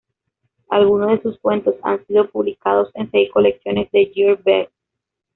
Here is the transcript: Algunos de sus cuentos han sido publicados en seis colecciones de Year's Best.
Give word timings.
Algunos 0.69 1.11
de 1.11 1.21
sus 1.21 1.37
cuentos 1.37 1.75
han 1.83 2.03
sido 2.07 2.27
publicados 2.27 2.89
en 2.95 3.11
seis 3.11 3.29
colecciones 3.31 3.91
de 3.91 4.05
Year's 4.11 4.43
Best. 4.43 4.71